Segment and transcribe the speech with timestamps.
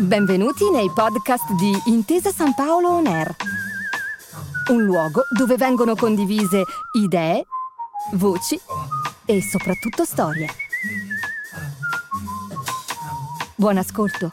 [0.00, 3.36] Benvenuti nei podcast di Intesa San Paolo On Air,
[4.70, 6.64] un luogo dove vengono condivise
[6.96, 7.44] idee,
[8.14, 8.58] voci
[9.26, 10.48] e soprattutto storie.
[13.54, 14.30] Buon ascolto.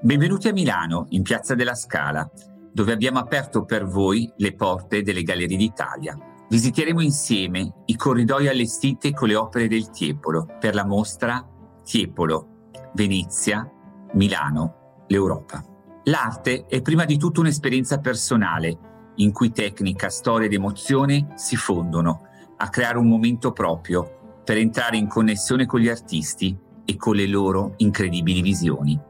[0.00, 2.28] Benvenuti a Milano, in Piazza della Scala,
[2.72, 6.34] dove abbiamo aperto per voi le porte delle Gallerie d'Italia.
[6.48, 11.44] Visiteremo insieme i corridoi allestiti con le opere del Tiepolo per la mostra
[11.82, 13.68] Tiepolo, Venezia,
[14.12, 15.64] Milano, l'Europa.
[16.04, 18.78] L'arte è prima di tutto un'esperienza personale
[19.16, 22.22] in cui tecnica, storia ed emozione si fondono
[22.58, 27.26] a creare un momento proprio per entrare in connessione con gli artisti e con le
[27.26, 29.05] loro incredibili visioni.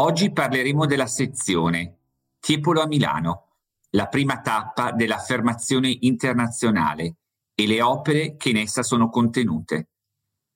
[0.00, 1.98] Oggi parleremo della sezione
[2.40, 3.58] Tiepolo a Milano,
[3.90, 7.16] la prima tappa dell'affermazione internazionale
[7.54, 9.90] e le opere che in essa sono contenute.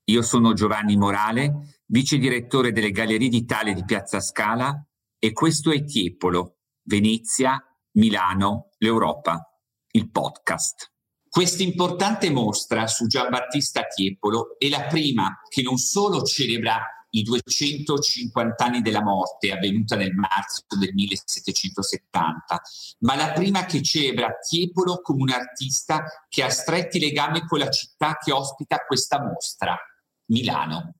[0.04, 4.82] Io sono Giovanni Morale, vice direttore delle Gallerie d'Italia di Piazza Scala
[5.18, 7.62] e questo è Tiepolo, Venezia,
[7.98, 9.42] Milano, l'Europa,
[9.90, 10.90] il podcast.
[11.28, 16.80] Questa importante mostra su Giambattista Tiepolo è la prima che non solo celebra
[17.14, 22.62] i 250 anni della morte avvenuta nel marzo del 1770,
[23.00, 27.70] ma la prima che celebra Tiepolo come un artista che ha stretti legami con la
[27.70, 29.76] città che ospita questa mostra,
[30.26, 30.94] Milano.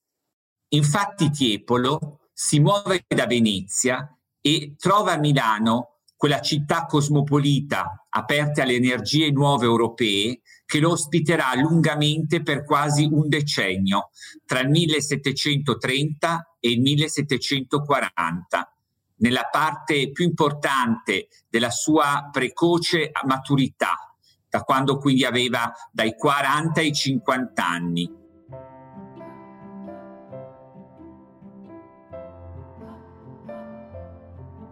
[0.69, 4.09] Infatti Tiepolo si muove da Venezia
[4.41, 5.94] e trova a Milano
[6.25, 13.29] quella città cosmopolita aperta alle energie nuove europee che lo ospiterà lungamente per quasi un
[13.29, 14.09] decennio,
[14.47, 18.75] tra il 1730 e il 1740,
[19.17, 24.17] nella parte più importante della sua precoce maturità,
[24.49, 28.24] da quando quindi aveva dai 40 ai 50 anni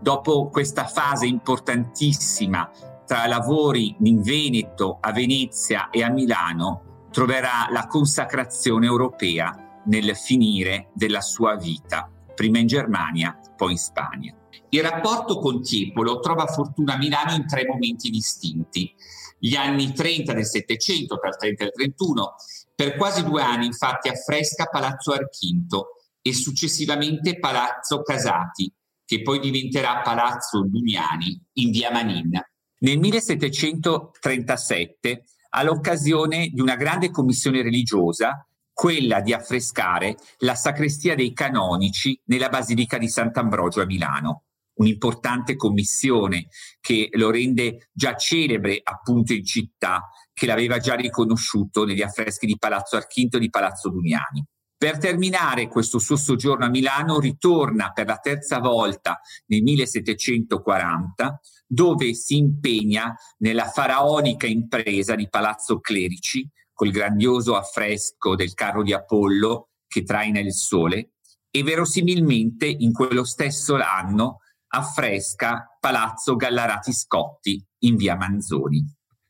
[0.02, 2.68] dopo questa fase importantissima
[3.06, 10.90] tra lavori in Veneto, a Venezia e a Milano, troverà la consacrazione europea nel finire
[10.92, 14.34] della sua vita, prima in Germania, poi in Spagna.
[14.70, 18.92] Il rapporto con Tiepolo trova fortuna a Milano in tre momenti distinti.
[19.38, 22.34] Gli anni 30 del Settecento, tra il 30 e il 31,
[22.74, 25.88] per quasi due anni infatti affresca Palazzo Archinto
[26.22, 28.72] e successivamente Palazzo Casati,
[29.12, 32.30] che poi diventerà Palazzo Duniani in via Manin.
[32.78, 42.18] Nel 1737, all'occasione di una grande commissione religiosa, quella di affrescare la sacrestia dei canonici
[42.24, 44.44] nella Basilica di Sant'Ambrogio a Milano.
[44.76, 46.46] Un'importante commissione
[46.80, 52.56] che lo rende già celebre appunto in città, che l'aveva già riconosciuto negli affreschi di
[52.56, 54.42] Palazzo Archinto e di Palazzo Duniani.
[54.82, 62.14] Per terminare questo suo soggiorno a Milano ritorna per la terza volta nel 1740 dove
[62.14, 69.68] si impegna nella faraonica impresa di Palazzo Clerici col grandioso affresco del carro di Apollo
[69.86, 71.12] che traina il sole
[71.48, 78.84] e verosimilmente in quello stesso anno affresca Palazzo Gallarati Scotti in via Manzoni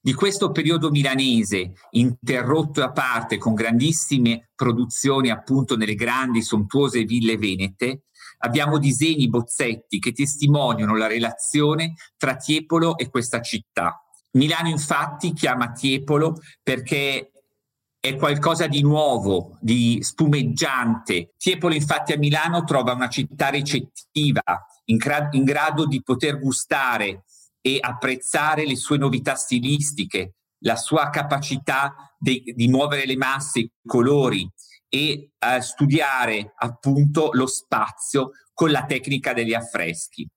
[0.04, 7.36] di questo periodo milanese interrotto a parte con grandissime produzioni appunto nelle grandi sontuose ville
[7.36, 8.06] venete,
[8.38, 14.04] abbiamo disegni, bozzetti che testimoniano la relazione tra Tiepolo e questa città.
[14.32, 17.30] Milano infatti chiama Tiepolo perché
[18.00, 21.34] è qualcosa di nuovo, di spumeggiante.
[21.36, 24.42] Tiepolo infatti a Milano trova una città ricettiva,
[24.86, 27.22] in, gra- in grado di poter gustare
[27.62, 30.34] e apprezzare le sue novità stilistiche,
[30.64, 34.46] la sua capacità di, di muovere le masse, i colori
[34.88, 40.28] e eh, studiare appunto lo spazio con la tecnica degli affreschi.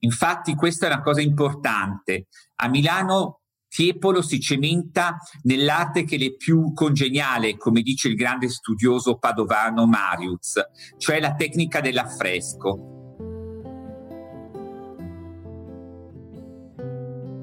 [0.00, 2.26] Infatti questa è una cosa importante.
[2.56, 9.18] A Milano Tiepolo si cementa nell'arte che le più congeniale, come dice il grande studioso
[9.18, 10.60] padovano Marius,
[10.96, 13.03] cioè la tecnica dell'affresco.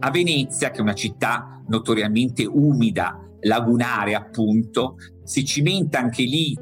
[0.04, 6.58] A Venezia, che è una città notoriamente umida, lagunare appunto, si cimenta anche lì,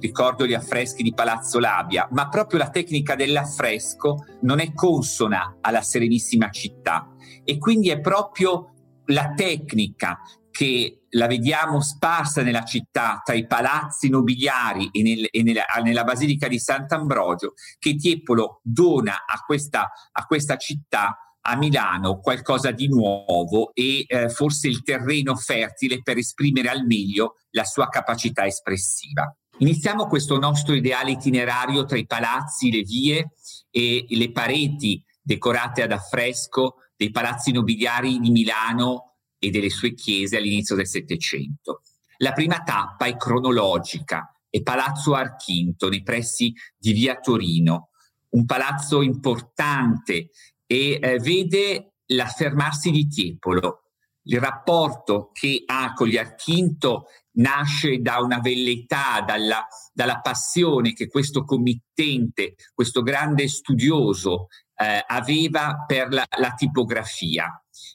[0.00, 5.82] ricordo gli affreschi di Palazzo Labia, ma proprio la tecnica dell'affresco non è consona alla
[5.82, 7.14] serenissima città.
[7.44, 8.72] E quindi è proprio
[9.06, 10.18] la tecnica
[10.50, 16.04] che la vediamo sparsa nella città tra i palazzi nobiliari e, nel, e nella, nella,
[16.04, 22.88] Basilica di Sant'Ambrogio che Tiepolo dona a questa, a questa città a Milano qualcosa di
[22.88, 29.34] nuovo e eh, forse il terreno fertile per esprimere al meglio la sua capacità espressiva.
[29.58, 33.32] Iniziamo questo nostro ideale itinerario tra i palazzi, le vie
[33.70, 40.38] e le pareti decorate ad affresco dei palazzi nobiliari di Milano e delle sue chiese
[40.38, 41.82] all'inizio del Settecento.
[42.18, 47.90] La prima tappa è cronologica, è Palazzo Archinto nei pressi di Via Torino,
[48.30, 50.30] un palazzo importante
[50.74, 53.82] e eh, vede l'affermarsi di Tiepolo.
[54.26, 57.04] Il rapporto che ha con gli Archinto
[57.36, 65.84] nasce da una velleità, dalla, dalla passione che questo committente, questo grande studioso eh, aveva
[65.86, 67.48] per la, la, tipografia.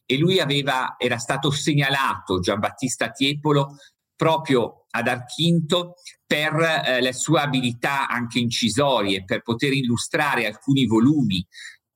[0.06, 3.76] E lui aveva, era stato segnalato, Giambattista Tiepolo,
[4.16, 5.96] proprio ad Archinto
[6.26, 6.54] per
[6.86, 11.46] eh, le sue abilità anche incisorie, per poter illustrare alcuni volumi,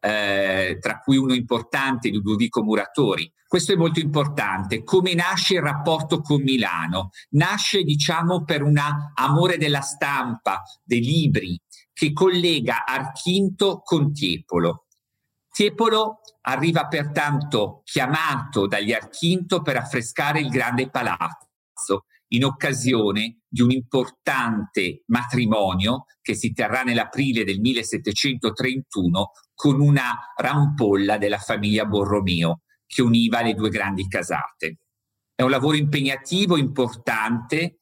[0.05, 3.31] eh, tra cui uno importante, Ludovico Muratori.
[3.47, 4.83] Questo è molto importante.
[4.83, 7.11] Come nasce il rapporto con Milano?
[7.31, 8.77] Nasce, diciamo, per un
[9.15, 11.57] amore della stampa, dei libri,
[11.93, 14.87] che collega Archinto con Tiepolo.
[15.49, 23.71] Tiepolo arriva pertanto chiamato dagli Archinto per affrescare il grande palazzo in occasione di un
[23.71, 33.01] importante matrimonio che si terrà nell'aprile del 1731 con una rampolla della famiglia Borromeo che
[33.01, 34.79] univa le due grandi casate.
[35.35, 37.79] È un lavoro impegnativo, importante,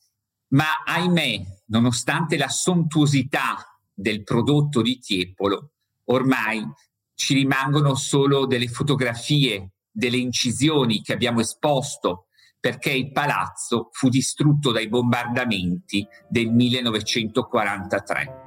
[0.50, 3.57] ma ahimè, nonostante la sontuosità
[3.94, 5.71] del prodotto di Tiepolo,
[6.06, 6.65] ormai
[7.13, 12.27] ci rimangono solo delle fotografie, delle incisioni che abbiamo esposto
[12.61, 18.39] perché il palazzo fu distrutto dai bombardamenti del 1943.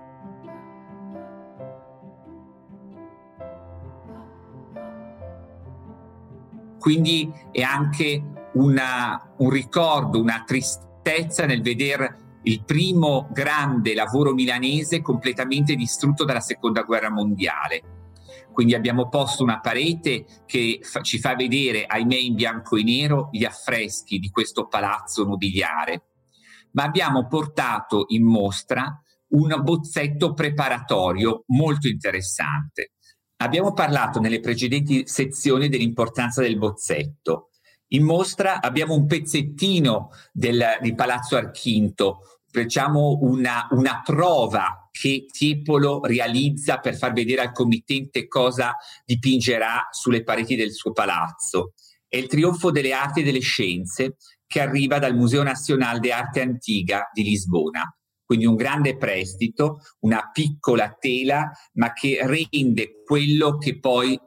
[6.78, 15.00] Quindi è anche una, un ricordo, una tristezza nel vedere il primo grande lavoro milanese
[15.00, 18.03] completamente distrutto dalla seconda guerra mondiale.
[18.54, 23.28] Quindi abbiamo posto una parete che fa, ci fa vedere, ahimè in bianco e nero,
[23.32, 26.04] gli affreschi di questo palazzo nobiliare.
[26.70, 28.98] Ma abbiamo portato in mostra
[29.30, 32.92] un bozzetto preparatorio molto interessante.
[33.38, 37.50] Abbiamo parlato nelle precedenti sezioni dell'importanza del bozzetto.
[37.88, 46.04] In mostra abbiamo un pezzettino del, di Palazzo Archinto, diciamo una, una prova che Tiepolo
[46.04, 51.72] realizza per far vedere al committente cosa dipingerà sulle pareti del suo palazzo.
[52.06, 56.40] È il trionfo delle arti e delle scienze che arriva dal Museo Nazionale de Arte
[56.40, 57.92] Antiga di Lisbona
[58.24, 64.18] quindi un grande prestito, una piccola tela, ma che rende quello che poi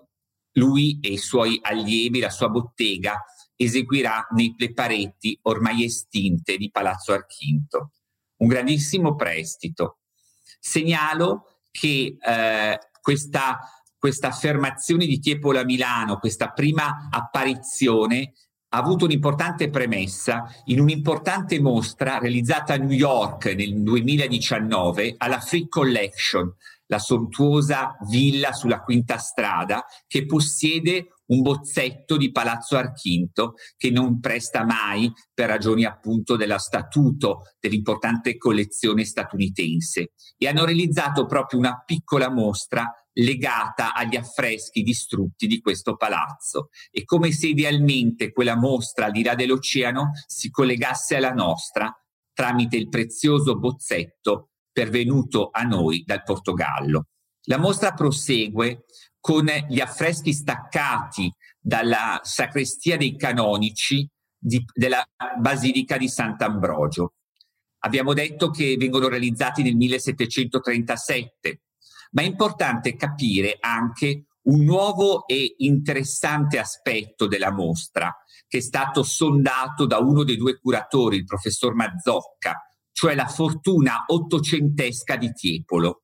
[0.54, 3.24] lui e i suoi allievi, la sua bottega,
[3.56, 7.92] eseguirà nelle pareti ormai estinte di Palazzo Archinto.
[8.38, 9.98] Un grandissimo prestito.
[10.60, 13.60] Segnalo che eh, questa,
[13.98, 18.34] questa affermazione di Tiepolo a Milano, questa prima apparizione,
[18.70, 25.68] ha avuto un'importante premessa in un'importante mostra realizzata a New York nel 2019 alla Free
[25.70, 26.54] Collection,
[26.88, 34.20] la sontuosa villa sulla Quinta Strada che possiede un bozzetto di Palazzo Archinto che non
[34.20, 41.82] presta mai per ragioni appunto dello statuto dell'importante collezione statunitense e hanno realizzato proprio una
[41.86, 46.70] piccola mostra legata agli affreschi distrutti di questo palazzo.
[46.92, 51.92] È come se idealmente quella mostra al di là dell'oceano si collegasse alla nostra
[52.34, 57.08] tramite il prezioso bozzetto pervenuto a noi dal Portogallo.
[57.50, 58.84] La mostra prosegue
[59.20, 64.08] con gli affreschi staccati dalla sacrestia dei canonici
[64.38, 65.06] di, della
[65.40, 67.14] Basilica di Sant'Ambrogio.
[67.80, 71.62] Abbiamo detto che vengono realizzati nel 1737
[72.12, 78.16] ma è importante capire anche un nuovo e interessante aspetto della mostra
[78.48, 82.56] che è stato sondato da uno dei due curatori, il professor Mazzocca,
[82.94, 86.04] cioè la fortuna ottocentesca di Tiepolo.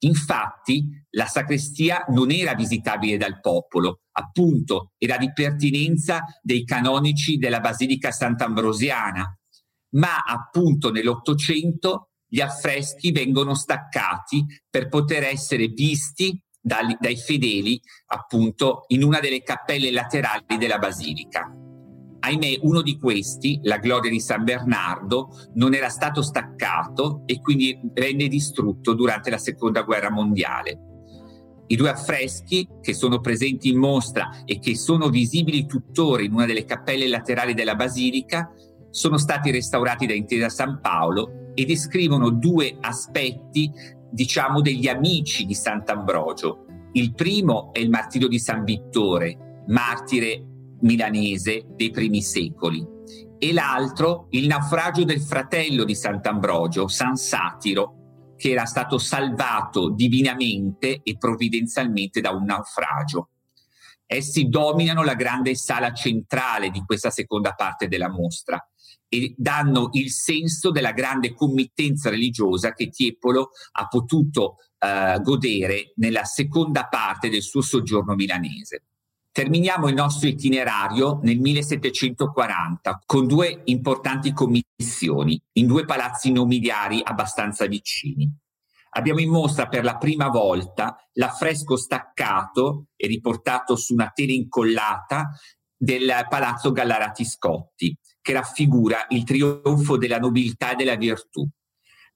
[0.00, 7.60] Infatti la sacrestia non era visitabile dal popolo, appunto era di pertinenza dei canonici della
[7.60, 9.38] Basilica Sant'Ambrosiana,
[9.94, 19.04] ma appunto nell'Ottocento gli affreschi vengono staccati per poter essere visti dai, fedeli appunto in
[19.04, 21.63] una delle cappelle laterali della basilica.
[22.24, 27.78] Ahimè, uno di questi, la Gloria di San Bernardo, non era stato staccato e quindi
[27.92, 30.78] venne distrutto durante la Seconda Guerra Mondiale.
[31.66, 36.46] I due affreschi che sono presenti in mostra e che sono visibili tuttora in una
[36.46, 38.50] delle cappelle laterali della basilica
[38.88, 43.70] sono stati restaurati da Intesa San Paolo e descrivono due aspetti,
[44.10, 46.64] diciamo, degli amici di Sant'Ambrogio.
[46.92, 50.52] Il primo è il martirio di San Vittore, martire
[50.84, 52.84] milanese dei primi secoli,
[53.38, 61.00] e l'altro il naufragio del fratello di Sant'Ambrogio, San Satiro, che era stato salvato divinamente
[61.02, 63.28] e provvidenzialmente da un naufragio.
[64.06, 68.62] Essi dominano la grande sala centrale di questa seconda parte della mostra
[69.08, 76.24] e danno il senso della grande committenza religiosa che Tiepolo ha potuto eh, godere nella
[76.24, 78.82] seconda parte del suo soggiorno milanese.
[79.34, 87.66] Terminiamo il nostro itinerario nel 1740 con due importanti commissioni in due palazzi nobiliari abbastanza
[87.66, 88.32] vicini.
[88.90, 95.32] Abbiamo in mostra per la prima volta l'affresco staccato e riportato su una tela incollata
[95.76, 101.44] del palazzo Gallarati Scotti, che raffigura il trionfo della nobiltà e della virtù.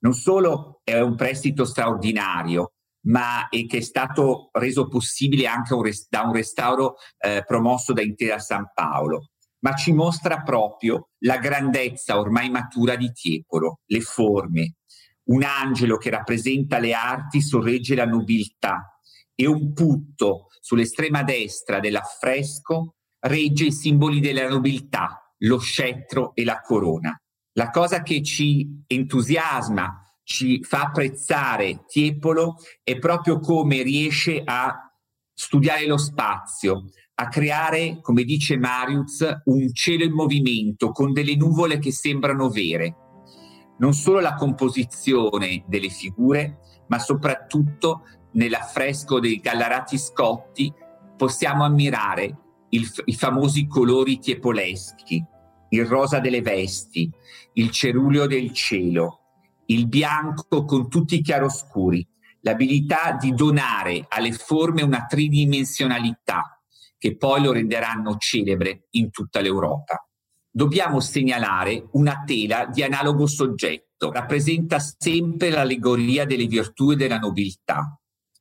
[0.02, 2.74] Non solo è un prestito straordinario,
[3.08, 7.92] ma e che è stato reso possibile anche un rest- da un restauro eh, promosso
[7.92, 14.00] da Intera San Paolo, ma ci mostra proprio la grandezza ormai matura di Tiepolo, le
[14.00, 14.74] forme.
[15.28, 18.98] Un angelo che rappresenta le arti sorregge la nobiltà
[19.34, 26.60] e un putto sull'estrema destra dell'affresco regge i simboli della nobiltà, lo scettro e la
[26.60, 27.16] corona.
[27.52, 34.92] La cosa che ci entusiasma ci fa apprezzare Tiepolo è proprio come riesce a
[35.32, 41.78] studiare lo spazio, a creare, come dice Marius, un cielo in movimento con delle nuvole
[41.78, 42.94] che sembrano vere.
[43.78, 46.58] Non solo la composizione delle figure,
[46.88, 50.70] ma soprattutto nell'affresco dei Gallarati Scotti
[51.16, 52.36] possiamo ammirare
[52.68, 55.24] il, i famosi colori tiepoleschi,
[55.70, 57.10] il rosa delle vesti,
[57.54, 59.27] il ceruleo del cielo,
[59.70, 62.06] il bianco con tutti i chiaroscuri,
[62.40, 66.62] l'abilità di donare alle forme una tridimensionalità
[66.96, 70.04] che poi lo renderanno celebre in tutta l'Europa.
[70.50, 77.98] Dobbiamo segnalare una tela di analogo soggetto, rappresenta sempre l'allegoria delle virtù e della nobiltà.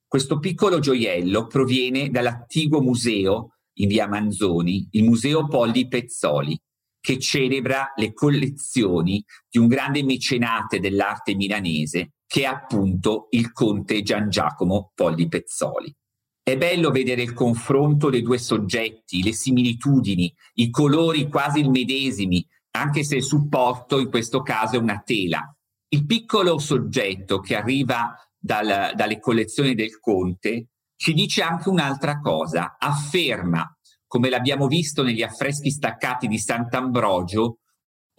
[0.08, 6.60] Questo piccolo gioiello proviene dall'attivo museo in via Manzoni, il Museo Polli Pezzoli,
[7.08, 14.02] che celebra le collezioni di un grande mecenate dell'arte milanese che è appunto il conte
[14.02, 15.96] Gian Giacomo Polli Pezzoli.
[16.44, 23.06] È bello vedere il confronto dei due soggetti, le similitudini, i colori quasi medesimi, anche
[23.06, 25.50] se il supporto in questo caso è una tela.
[25.88, 32.76] Il piccolo soggetto che arriva dal, dalle collezioni del conte ci dice anche un'altra cosa,
[32.78, 33.77] afferma
[34.08, 37.60] come l'abbiamo visto negli affreschi staccati di Sant'Ambrogio,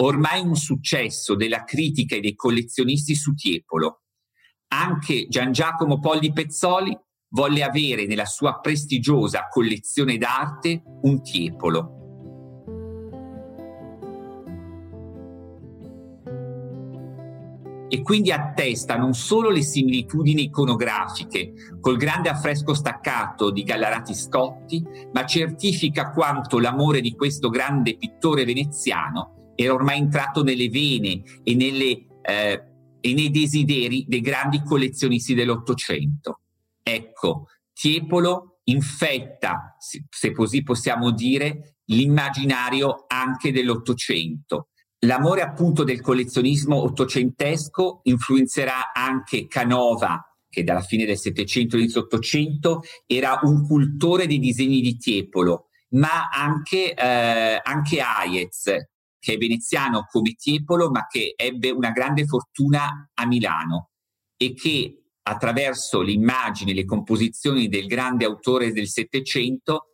[0.03, 4.03] ormai un successo della critica e dei collezionisti su Tiepolo.
[4.69, 6.97] Anche Gian Giacomo Polli Pezzoli
[7.31, 11.98] volle avere nella sua prestigiosa collezione d'arte un Tiepolo.
[17.89, 24.85] E quindi attesta non solo le similitudini iconografiche col grande affresco staccato di Gallarati Scotti,
[25.13, 31.55] ma certifica quanto l'amore di questo grande pittore veneziano era ormai entrato nelle vene e,
[31.55, 32.63] nelle, eh,
[33.01, 36.41] e nei desideri dei grandi collezionisti dell'Ottocento.
[36.83, 44.69] Ecco, Tiepolo infetta, se così possiamo dire, l'immaginario anche dell'Ottocento
[45.03, 52.83] L'amore appunto del collezionismo ottocentesco influenzerà anche Canova, che dalla fine del Settecento inizio Ottocento
[53.07, 58.65] era un cultore dei disegni di Tiepolo, ma anche, eh, anche Hayez,
[59.21, 63.91] che è veneziano come Tiepolo, ma che ebbe una grande fortuna a Milano
[64.37, 69.88] e che attraverso l'immagine e le composizioni del grande autore del Settecento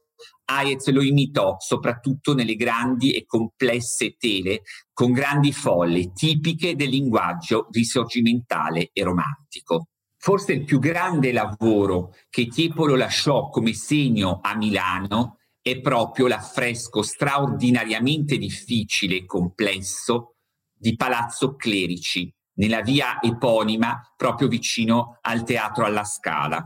[0.47, 7.69] Hayez lo imitò soprattutto nelle grandi e complesse tele con grandi folle tipiche del linguaggio
[7.71, 9.89] risorgimentale e romantico.
[10.17, 17.03] Forse il più grande lavoro che Tiepolo lasciò come segno a Milano è proprio l'affresco
[17.03, 20.37] straordinariamente difficile e complesso
[20.73, 26.63] di Palazzo Clerici, nella via eponima proprio vicino al Teatro alla Scala.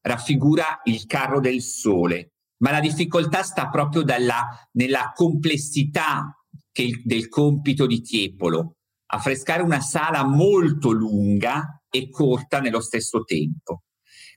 [0.00, 6.32] Raffigura il carro del sole, ma la difficoltà sta proprio dalla, nella complessità
[6.72, 13.82] il, del compito di Tiepolo, affrescare una sala molto lunga e corta nello stesso tempo.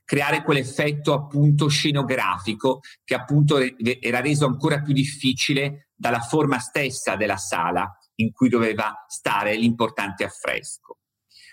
[0.04, 7.36] creare quell'effetto appunto scenografico che appunto era reso ancora più difficile dalla forma stessa della
[7.36, 10.98] sala in cui doveva stare l'importante affresco.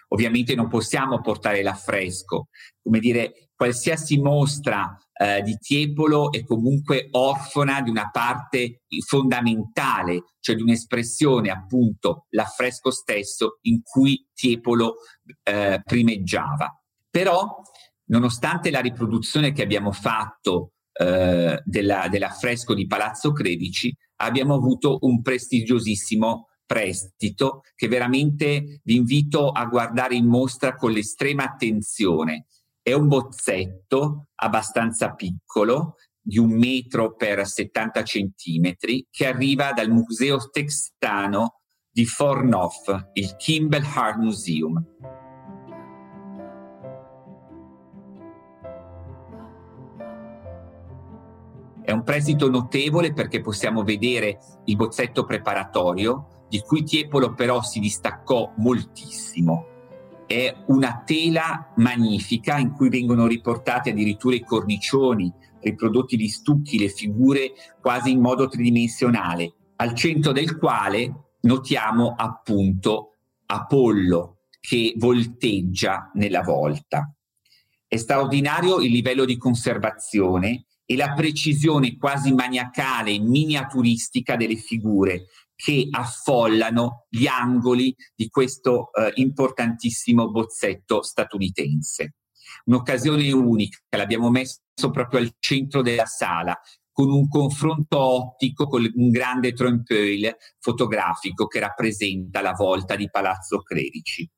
[0.09, 2.47] Ovviamente non possiamo portare l'affresco,
[2.81, 10.55] come dire, qualsiasi mostra eh, di Tiepolo è comunque orfana di una parte fondamentale, cioè
[10.55, 14.95] di un'espressione appunto l'affresco stesso in cui Tiepolo
[15.43, 16.73] eh, primeggiava.
[17.09, 17.61] Però,
[18.05, 25.21] nonostante la riproduzione che abbiamo fatto eh, della, dell'affresco di Palazzo Credici, abbiamo avuto un
[25.21, 32.45] prestigiosissimo prestito che veramente vi invito a guardare in mostra con l'estrema attenzione.
[32.89, 40.49] È un bozzetto abbastanza piccolo, di un metro per 70 centimetri, che arriva dal Museo
[40.49, 44.85] Texano di Fornoff, il Kimball Heart Museum.
[51.83, 57.79] È un prestito notevole perché possiamo vedere il bozzetto preparatorio, di cui Tiepolo però si
[57.79, 59.77] distaccò moltissimo.
[60.29, 66.89] È una tela magnifica in cui vengono riportati addirittura i cornicioni, riprodotti gli stucchi, le
[66.89, 73.15] figure quasi in modo tridimensionale, al centro del quale notiamo appunto
[73.47, 77.11] Apollo che volteggia nella volta.
[77.87, 85.25] È straordinario il livello di conservazione e la precisione quasi maniacale e miniaturistica delle figure
[85.61, 92.13] che affollano gli angoli di questo eh, importantissimo bozzetto statunitense.
[92.63, 96.57] Un'occasione unica, l'abbiamo messo proprio al centro della sala,
[96.93, 103.61] con un confronto ottico con un grande trompe-l'œil fotografico che rappresenta la volta di Palazzo
[103.61, 104.29] Credici.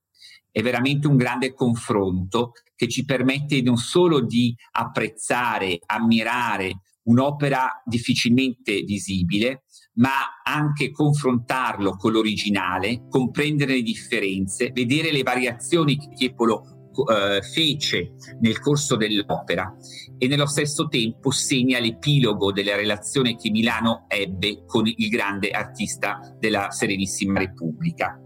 [0.49, 8.81] È veramente un grande confronto che ci permette non solo di apprezzare, ammirare un'opera difficilmente
[8.81, 9.65] visibile,
[10.01, 18.13] ma anche confrontarlo con l'originale, comprendere le differenze, vedere le variazioni che Tiepolo eh, fece
[18.41, 19.73] nel corso dell'opera
[20.17, 26.19] e nello stesso tempo segna l'epilogo della relazione che Milano ebbe con il grande artista
[26.37, 28.19] della Serenissima Repubblica.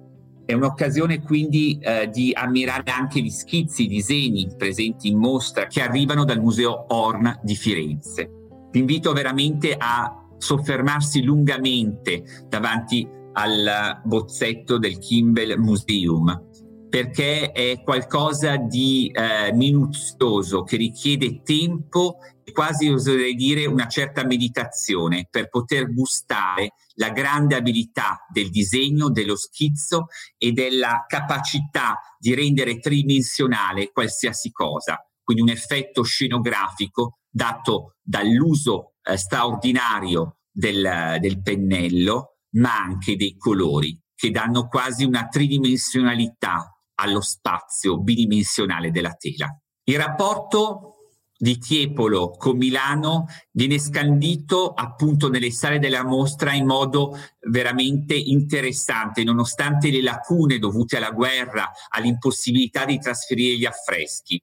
[0.46, 5.82] È un'occasione quindi eh, di ammirare anche gli schizzi, i disegni presenti in mostra che
[5.82, 8.30] arrivano dal Museo Horn di Firenze.
[8.72, 16.54] Vi invito veramente a soffermarsi lungamente davanti al bozzetto del Kimball Museum
[16.88, 24.24] perché è qualcosa di eh, minuzioso che richiede tempo e quasi oserei dire una certa
[24.24, 30.06] meditazione per poter gustare la grande abilità del disegno, dello schizzo
[30.38, 34.98] e della capacità di rendere tridimensionale qualsiasi cosa.
[35.22, 44.00] Quindi un effetto scenografico dato dall'uso eh, straordinario del, del pennello, ma anche dei colori
[44.16, 49.48] che danno quasi una tridimensionalità allo spazio bidimensionale della tela.
[49.84, 50.96] Il rapporto
[51.38, 57.18] di Tiepolo con Milano viene scandito appunto nelle sale della mostra in modo
[57.50, 64.42] veramente interessante, nonostante le lacune dovute alla guerra, all'impossibilità di trasferire gli affreschi.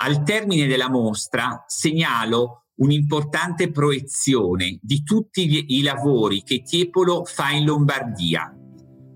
[0.00, 7.64] Al termine della mostra segnalo un'importante proiezione di tutti i lavori che Tiepolo fa in
[7.64, 8.52] Lombardia.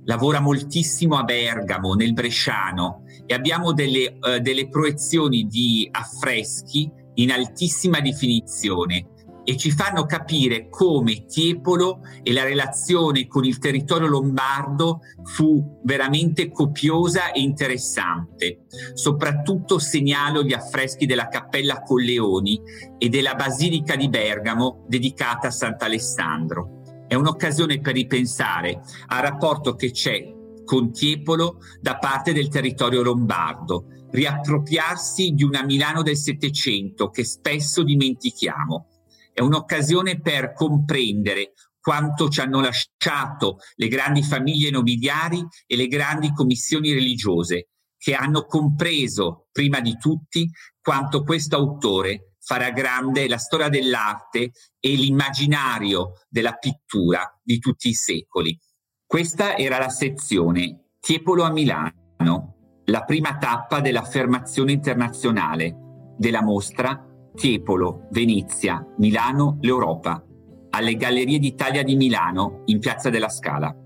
[0.04, 7.30] Lavora moltissimo a Bergamo, nel Bresciano, e abbiamo delle, uh, delle proiezioni di affreschi in
[7.30, 9.11] altissima definizione
[9.44, 16.50] e ci fanno capire come Tiepolo e la relazione con il territorio lombardo fu veramente
[16.50, 18.64] copiosa e interessante.
[18.94, 22.60] Soprattutto segnalo gli affreschi della Cappella Colleoni
[22.98, 26.80] e della Basilica di Bergamo dedicata a Sant'Alessandro.
[27.08, 33.86] È un'occasione per ripensare al rapporto che c'è con Tiepolo da parte del territorio lombardo,
[34.12, 38.86] riappropriarsi di una Milano del Settecento che spesso dimentichiamo
[39.32, 46.32] è un'occasione per comprendere quanto ci hanno lasciato le grandi famiglie nobiliari e le grandi
[46.32, 50.48] commissioni religiose, che hanno compreso prima di tutti
[50.80, 57.94] quanto questo autore farà grande la storia dell'arte e l'immaginario della pittura di tutti i
[57.94, 58.58] secoli.
[59.06, 65.76] Questa era la sezione Tiepolo a Milano, la prima tappa dell'affermazione internazionale
[66.16, 70.24] della mostra Tiepolo, Venezia, Milano, l'Europa,
[70.70, 73.76] alle Gallerie d'Italia di Milano, in Piazza della Scala.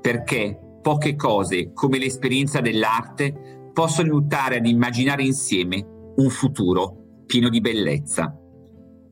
[0.00, 7.60] perché poche cose come l'esperienza dell'arte possono aiutare ad immaginare insieme un futuro pieno di
[7.60, 8.34] bellezza.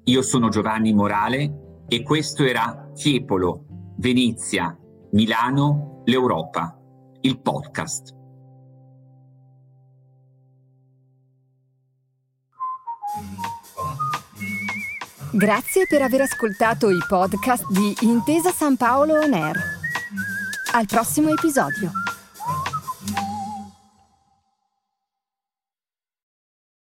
[0.04, 3.66] Io sono Giovanni Morale e questo era Tiepolo,
[4.00, 4.78] Venezia,
[5.10, 6.78] Milano, l'Europa,
[7.22, 8.14] il podcast.
[15.32, 19.56] Grazie per aver ascoltato i podcast di Intesa San Paolo On Air.
[20.74, 21.90] Al prossimo episodio.